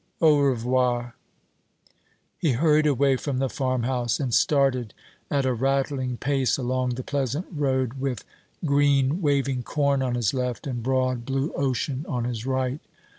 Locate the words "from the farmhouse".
3.17-4.19